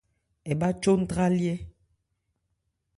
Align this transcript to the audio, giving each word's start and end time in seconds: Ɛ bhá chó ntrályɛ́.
Ɛ 0.49 0.51
bhá 0.59 0.69
chó 0.81 0.91
ntrályɛ́. 1.01 1.57